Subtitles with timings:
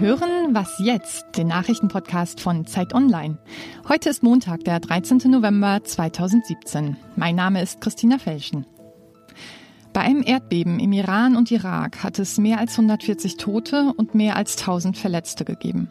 [0.00, 3.36] hören Was jetzt, den Nachrichtenpodcast von Zeit Online.
[3.86, 5.30] Heute ist Montag, der 13.
[5.30, 6.96] November 2017.
[7.16, 8.64] Mein Name ist Christina Felschen.
[9.92, 14.36] Bei einem Erdbeben im Iran und Irak hat es mehr als 140 Tote und mehr
[14.36, 15.90] als 1000 Verletzte gegeben.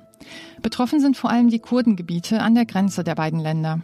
[0.63, 3.81] Betroffen sind vor allem die Kurdengebiete an der Grenze der beiden Länder.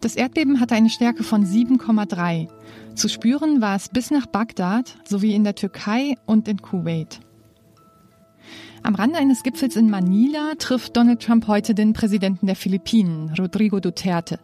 [0.00, 2.48] Das Erdbeben hatte eine Stärke von 7,3.
[2.96, 7.20] Zu spüren war es bis nach Bagdad sowie in der Türkei und in Kuwait.
[8.84, 13.80] Am Rande eines Gipfels in Manila trifft Donald Trump heute den Präsidenten der Philippinen, Rodrigo
[13.80, 14.38] Duterte.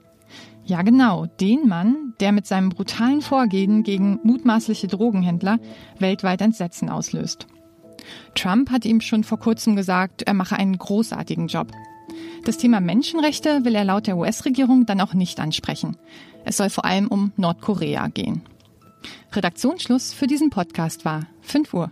[0.64, 5.58] Ja genau, den Mann, der mit seinem brutalen Vorgehen gegen mutmaßliche Drogenhändler
[5.98, 7.48] weltweit Entsetzen auslöst.
[8.34, 11.70] Trump hat ihm schon vor kurzem gesagt, er mache einen großartigen Job.
[12.46, 15.98] Das Thema Menschenrechte will er laut der US-Regierung dann auch nicht ansprechen.
[16.46, 18.40] Es soll vor allem um Nordkorea gehen.
[19.32, 21.90] Redaktionsschluss für diesen Podcast war 5 Uhr.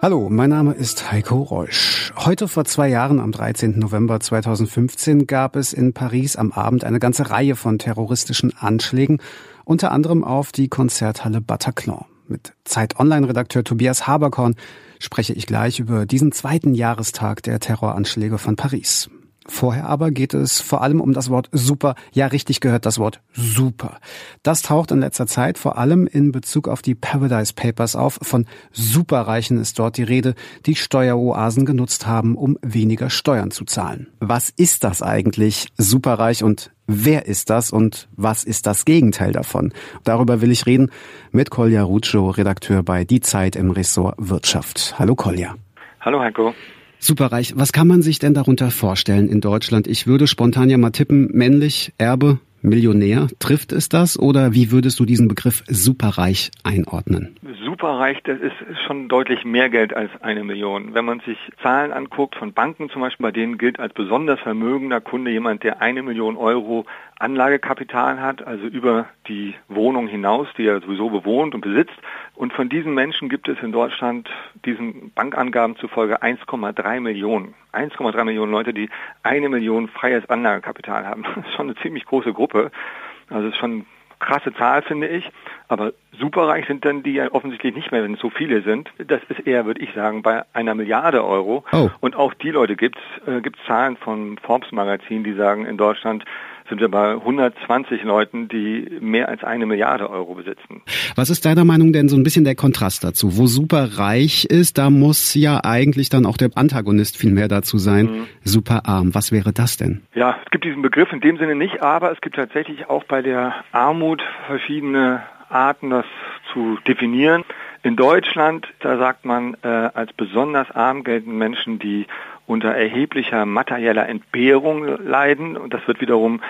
[0.00, 2.12] Hallo, mein Name ist Heiko Reusch.
[2.14, 3.80] Heute vor zwei Jahren, am 13.
[3.80, 9.18] November 2015, gab es in Paris am Abend eine ganze Reihe von terroristischen Anschlägen,
[9.64, 12.04] unter anderem auf die Konzerthalle Bataclan.
[12.28, 14.54] Mit Zeit Online-Redakteur Tobias Haberkorn
[15.00, 19.10] spreche ich gleich über diesen zweiten Jahrestag der Terroranschläge von Paris.
[19.48, 21.94] Vorher aber geht es vor allem um das Wort super.
[22.12, 23.98] Ja, richtig gehört das Wort super.
[24.42, 28.18] Das taucht in letzter Zeit vor allem in Bezug auf die Paradise Papers auf.
[28.22, 30.34] Von Superreichen ist dort die Rede,
[30.66, 34.08] die Steueroasen genutzt haben, um weniger Steuern zu zahlen.
[34.20, 39.74] Was ist das eigentlich, superreich und Wer ist das und was ist das Gegenteil davon?
[40.04, 40.90] Darüber will ich reden
[41.32, 44.94] mit Kolja Ruccio, Redakteur bei Die Zeit im Ressort Wirtschaft.
[44.98, 45.54] Hallo Kolja.
[46.00, 46.54] Hallo Heiko.
[47.00, 47.54] Superreich.
[47.56, 49.86] Was kann man sich denn darunter vorstellen in Deutschland?
[49.86, 53.28] Ich würde spontan ja mal tippen, männlich, Erbe, Millionär.
[53.38, 57.36] Trifft es das oder wie würdest du diesen Begriff superreich einordnen?
[57.64, 58.54] Superreich, das ist
[58.86, 60.94] schon deutlich mehr Geld als eine Million.
[60.94, 65.00] Wenn man sich Zahlen anguckt von Banken zum Beispiel, bei denen gilt als besonders vermögender
[65.00, 66.86] Kunde jemand, der eine Million Euro
[67.18, 71.96] Anlagekapital hat, also über die Wohnung hinaus, die er sowieso bewohnt und besitzt.
[72.34, 74.28] Und von diesen Menschen gibt es in Deutschland
[74.64, 77.54] diesen Bankangaben zufolge 1,3 Millionen.
[77.72, 78.88] 1,3 Millionen Leute, die
[79.22, 81.24] eine Million freies Anlagekapital haben.
[81.38, 82.47] Das ist schon eine ziemlich große Gruppe.
[82.54, 83.84] Also das ist schon eine
[84.18, 85.28] krasse Zahl, finde ich.
[85.68, 88.90] Aber superreich sind dann die ja offensichtlich nicht mehr, wenn es so viele sind.
[88.98, 91.64] Das ist eher, würde ich sagen, bei einer Milliarde Euro.
[91.72, 91.90] Oh.
[92.00, 95.76] Und auch die Leute gibt es, äh, gibt Zahlen von Forbes Magazin, die sagen, in
[95.76, 96.24] Deutschland
[96.68, 100.82] sind wir bei 120 Leuten, die mehr als eine Milliarde Euro besitzen.
[101.16, 103.36] Was ist deiner Meinung denn so ein bisschen der Kontrast dazu?
[103.36, 107.78] Wo super reich ist, da muss ja eigentlich dann auch der Antagonist viel mehr dazu
[107.78, 108.26] sein, mhm.
[108.44, 109.14] super arm.
[109.14, 110.02] Was wäre das denn?
[110.14, 113.22] Ja, es gibt diesen Begriff in dem Sinne nicht, aber es gibt tatsächlich auch bei
[113.22, 116.06] der Armut verschiedene Arten, das
[116.52, 117.44] zu definieren.
[117.82, 122.06] In Deutschland, da sagt man, äh, als besonders arm gelten Menschen, die
[122.48, 125.56] unter erheblicher materieller Entbehrung leiden.
[125.56, 126.40] Und das wird wiederum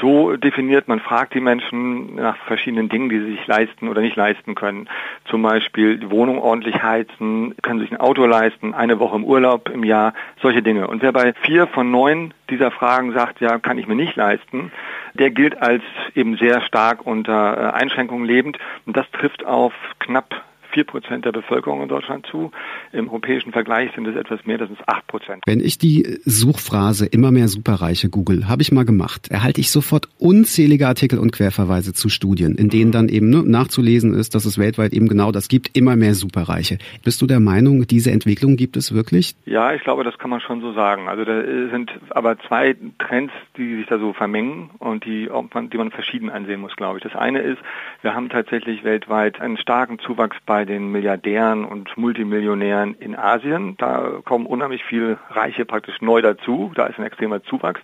[0.00, 4.16] so definiert, man fragt die Menschen nach verschiedenen Dingen, die sie sich leisten oder nicht
[4.16, 4.88] leisten können.
[5.24, 9.68] Zum Beispiel die Wohnung ordentlich heizen, können sich ein Auto leisten, eine Woche im Urlaub
[9.68, 10.86] im Jahr, solche Dinge.
[10.86, 14.70] Und wer bei vier von neun dieser Fragen sagt, ja, kann ich mir nicht leisten,
[15.14, 15.82] der gilt als
[16.14, 18.58] eben sehr stark unter äh, Einschränkungen lebend.
[18.86, 20.42] Und das trifft auf knapp
[20.78, 22.52] vier Prozent der Bevölkerung in Deutschland zu.
[22.92, 25.42] Im europäischen Vergleich sind es etwas mehr, das sind acht Prozent.
[25.44, 30.08] Wenn ich die Suchphrase immer mehr Superreiche google, habe ich mal gemacht, erhalte ich sofort
[30.20, 34.56] unzählige Artikel und Querverweise zu Studien, in denen dann eben ne, nachzulesen ist, dass es
[34.56, 36.78] weltweit eben genau das gibt, immer mehr Superreiche.
[37.02, 39.34] Bist du der Meinung, diese Entwicklung gibt es wirklich?
[39.46, 41.08] Ja, ich glaube, das kann man schon so sagen.
[41.08, 45.90] Also da sind aber zwei Trends, die sich da so vermengen und die, die man
[45.90, 47.02] verschieden ansehen muss, glaube ich.
[47.02, 47.58] Das eine ist,
[48.02, 53.76] wir haben tatsächlich weltweit einen starken Zuwachs bei bei den Milliardären und Multimillionären in Asien.
[53.78, 56.70] Da kommen unheimlich viele Reiche praktisch neu dazu.
[56.74, 57.80] Da ist ein extremer Zuwachs.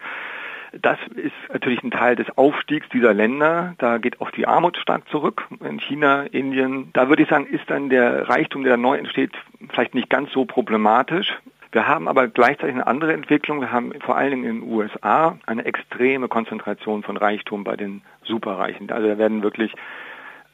[0.81, 3.75] Das ist natürlich ein Teil des Aufstiegs dieser Länder.
[3.79, 5.47] Da geht auch die Armut stark zurück.
[5.61, 9.33] In China, Indien, da würde ich sagen, ist dann der Reichtum, der da neu entsteht,
[9.71, 11.33] vielleicht nicht ganz so problematisch.
[11.71, 13.61] Wir haben aber gleichzeitig eine andere Entwicklung.
[13.61, 18.03] Wir haben vor allen Dingen in den USA eine extreme Konzentration von Reichtum bei den
[18.23, 18.91] Superreichen.
[18.91, 19.75] Also da werden wirklich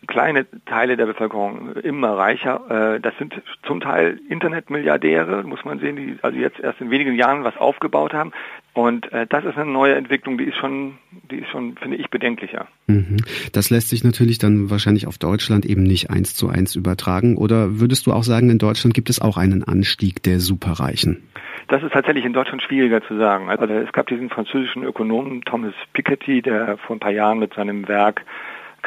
[0.06, 2.94] kleine Teile der Bevölkerung immer reicher.
[2.94, 3.34] Äh, das sind
[3.66, 8.12] zum Teil Internetmilliardäre, muss man sehen, die also jetzt erst in wenigen Jahren was aufgebaut
[8.12, 8.32] haben.
[8.72, 10.98] Und äh, das ist eine neue Entwicklung, die ist schon,
[11.30, 12.66] die ist schon, finde ich, bedenklicher.
[12.86, 13.16] Mhm.
[13.52, 17.36] Das lässt sich natürlich dann wahrscheinlich auf Deutschland eben nicht eins zu eins übertragen.
[17.36, 21.24] Oder würdest du auch sagen, in Deutschland gibt es auch einen Anstieg der Superreichen?
[21.68, 23.48] Das ist tatsächlich in Deutschland schwieriger zu sagen.
[23.48, 27.86] Also es gab diesen französischen Ökonomen Thomas Piketty, der vor ein paar Jahren mit seinem
[27.86, 28.24] Werk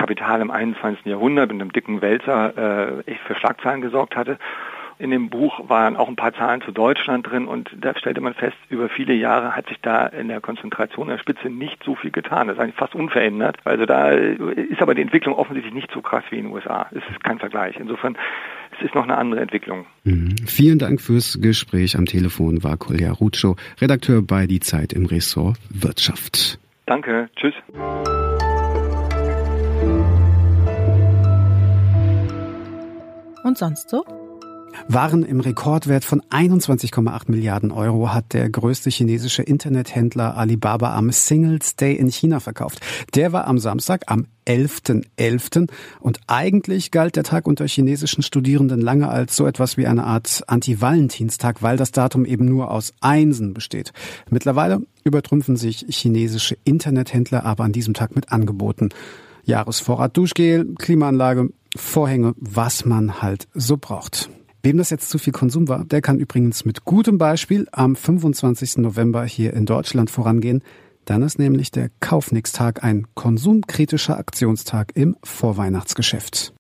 [0.04, 1.06] Kapital im 21.
[1.06, 4.38] Jahrhundert mit einem dicken Wälzer äh, für Schlagzeilen gesorgt hatte.
[5.00, 8.34] In dem Buch waren auch ein paar Zahlen zu Deutschland drin und da stellte man
[8.34, 12.12] fest, über viele Jahre hat sich da in der Konzentration der Spitze nicht so viel
[12.12, 12.48] getan.
[12.48, 13.56] Das ist eigentlich fast unverändert.
[13.64, 16.88] Also da ist aber die Entwicklung offensichtlich nicht so krass wie in den USA.
[16.92, 17.78] Es ist kein Vergleich.
[17.80, 18.18] Insofern
[18.78, 19.86] es ist noch eine andere Entwicklung.
[20.04, 20.36] Mhm.
[20.46, 21.98] Vielen Dank fürs Gespräch.
[21.98, 26.60] Am Telefon war Kolja Rutschow, Redakteur bei Die Zeit im Ressort Wirtschaft.
[26.86, 27.30] Danke.
[27.38, 27.54] Tschüss.
[33.54, 34.04] Und sonst so?
[34.88, 41.76] Waren im Rekordwert von 21,8 Milliarden Euro hat der größte chinesische Internethändler Alibaba am Singles
[41.76, 42.80] Day in China verkauft.
[43.14, 45.06] Der war am Samstag, am 11.11.
[45.20, 45.70] .11.
[46.00, 50.42] und eigentlich galt der Tag unter chinesischen Studierenden lange als so etwas wie eine Art
[50.48, 53.94] Anti-Valentinstag, weil das Datum eben nur aus Einsen besteht.
[54.32, 58.90] Mittlerweile übertrumpfen sich chinesische Internethändler aber an diesem Tag mit Angeboten.
[59.44, 64.30] Jahresvorrat Duschgel, Klimaanlage, Vorhänge, was man halt so braucht.
[64.62, 68.78] Wem das jetzt zu viel Konsum war, der kann übrigens mit gutem Beispiel am 25.
[68.78, 70.64] November hier in Deutschland vorangehen.
[71.04, 76.54] Dann ist nämlich der Kaufnix-Tag ein konsumkritischer Aktionstag im Vorweihnachtsgeschäft.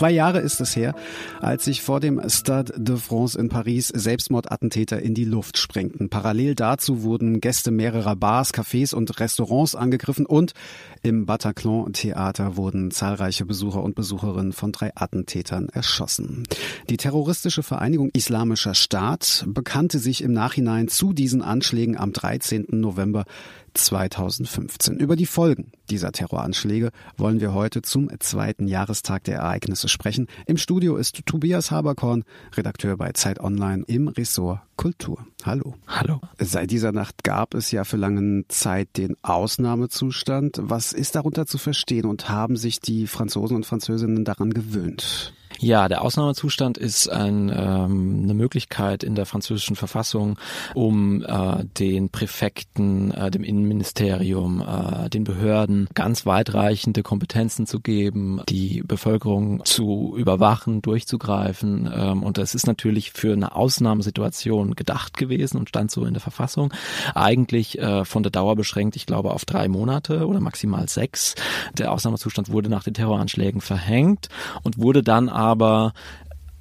[0.00, 0.94] Zwei Jahre ist es her,
[1.40, 6.08] als sich vor dem Stade de France in Paris Selbstmordattentäter in die Luft sprengten.
[6.08, 10.54] Parallel dazu wurden Gäste mehrerer Bars, Cafés und Restaurants angegriffen und
[11.02, 16.44] im Bataclan Theater wurden zahlreiche Besucher und Besucherinnen von drei Attentätern erschossen.
[16.88, 22.68] Die terroristische Vereinigung Islamischer Staat bekannte sich im Nachhinein zu diesen Anschlägen am 13.
[22.70, 23.26] November
[23.74, 24.98] 2015.
[24.98, 30.26] Über die Folgen dieser Terroranschläge wollen wir heute zum zweiten Jahrestag der Ereignisse sprechen.
[30.46, 32.24] Im Studio ist Tobias Haberkorn,
[32.56, 35.26] Redakteur bei Zeit Online im Ressort Kultur.
[35.44, 35.74] Hallo.
[35.86, 36.20] Hallo.
[36.38, 40.58] Seit dieser Nacht gab es ja für lange Zeit den Ausnahmezustand.
[40.62, 45.34] Was ist darunter zu verstehen und haben sich die Franzosen und Französinnen daran gewöhnt?
[45.62, 50.38] Ja, der Ausnahmezustand ist ein, ähm, eine Möglichkeit in der französischen Verfassung,
[50.72, 58.40] um äh, den Präfekten, äh, dem Innenministerium, äh, den Behörden ganz weitreichende Kompetenzen zu geben,
[58.48, 61.90] die Bevölkerung zu überwachen, durchzugreifen.
[61.94, 66.22] Ähm, und das ist natürlich für eine Ausnahmesituation gedacht gewesen und stand so in der
[66.22, 66.72] Verfassung.
[67.14, 71.34] Eigentlich äh, von der Dauer beschränkt, ich glaube, auf drei Monate oder maximal sechs.
[71.76, 74.30] Der Ausnahmezustand wurde nach den Terroranschlägen verhängt
[74.62, 75.49] und wurde dann aber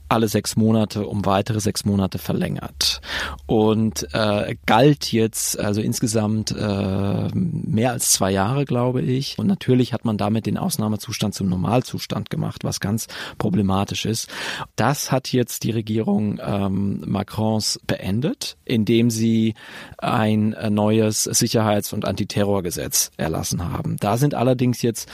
[0.10, 3.00] alle sechs Monate um weitere sechs Monate verlängert
[3.46, 9.38] und äh, galt jetzt also insgesamt äh, mehr als zwei Jahre, glaube ich.
[9.38, 13.08] Und natürlich hat man damit den Ausnahmezustand zum Normalzustand gemacht, was ganz
[13.38, 14.30] problematisch ist.
[14.76, 19.54] Das hat jetzt die Regierung ähm, Macrons beendet, indem sie
[20.00, 23.98] ein neues Sicherheits- und Antiterrorgesetz erlassen haben.
[24.00, 25.08] Da sind allerdings jetzt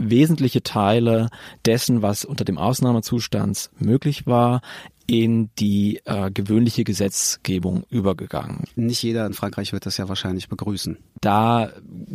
[0.00, 1.28] wesentliche Teile
[1.66, 4.62] dessen, was unter dem Ausnahmezustand möglich war,
[5.06, 8.64] in die äh, gewöhnliche Gesetzgebung übergegangen.
[8.76, 10.98] Nicht jeder in Frankreich wird das ja wahrscheinlich begrüßen.
[11.20, 11.70] Da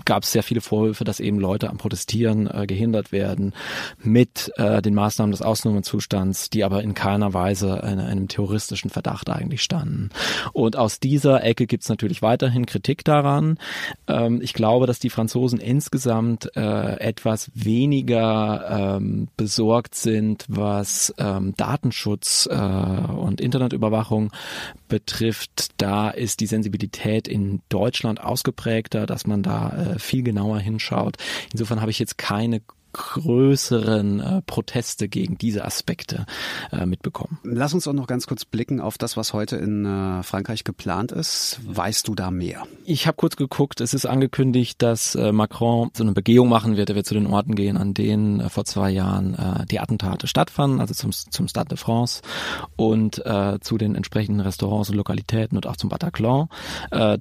[0.05, 3.53] gab es sehr viele Vorwürfe, dass eben Leute am Protestieren äh, gehindert werden
[4.01, 9.29] mit äh, den Maßnahmen des Ausnahmezustands, die aber in keiner Weise in einem terroristischen Verdacht
[9.29, 10.09] eigentlich standen.
[10.53, 13.60] Und aus dieser Ecke gibt es natürlich weiterhin Kritik daran.
[14.07, 21.53] Ähm, ich glaube, dass die Franzosen insgesamt äh, etwas weniger ähm, besorgt sind, was ähm,
[21.57, 24.32] Datenschutz äh, und Internetüberwachung
[24.88, 31.17] betrifft, da ist die Sensibilität in Deutschland ausgeprägter, dass man da äh, viel genauer hinschaut.
[31.51, 32.62] Insofern habe ich jetzt keine
[32.95, 36.25] größeren äh, Proteste gegen diese Aspekte
[36.71, 37.39] äh, mitbekommen.
[37.43, 41.11] Lass uns auch noch ganz kurz blicken auf das, was heute in äh, Frankreich geplant
[41.11, 41.59] ist.
[41.65, 42.63] Weißt du da mehr?
[42.85, 43.81] Ich habe kurz geguckt.
[43.81, 46.89] Es ist angekündigt, dass äh, Macron so eine Begehung machen wird.
[46.89, 50.27] Er wird zu den Orten gehen, an denen äh, vor zwei Jahren äh, die Attentate
[50.27, 52.21] stattfanden, also zum, zum Stade de France
[52.75, 53.21] und
[53.61, 56.47] zu den entsprechenden Restaurants und Lokalitäten und auch zum Bataclan.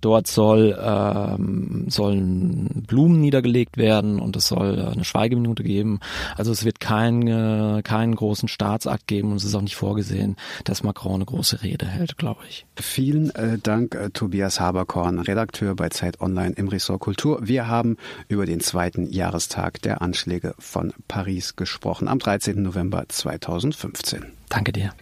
[0.00, 6.00] Dort soll äh, sollen Blumen niedergelegt werden und es soll eine Schweigeminute geben.
[6.36, 10.36] Also es wird keinen äh, keinen großen Staatsakt geben und es ist auch nicht vorgesehen,
[10.64, 12.66] dass Macron eine große Rede hält, glaube ich.
[12.76, 17.40] Vielen äh, Dank, äh, Tobias Haberkorn, Redakteur bei Zeit Online im Ressort Kultur.
[17.42, 17.96] Wir haben
[18.28, 22.62] über den zweiten Jahrestag der Anschläge von Paris gesprochen am 13.
[22.62, 24.26] November 2015.
[24.48, 24.92] Danke dir.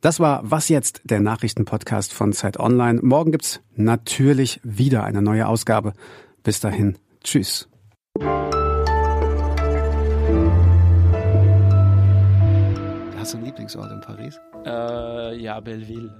[0.00, 3.00] Das war Was jetzt, der Nachrichtenpodcast von Zeit Online.
[3.02, 5.92] Morgen gibt's natürlich wieder eine neue Ausgabe.
[6.44, 7.68] Bis dahin, tschüss.
[13.28, 14.40] Hast du einen Lieblingsort in Paris?
[14.64, 16.10] Äh, ja, Belleville.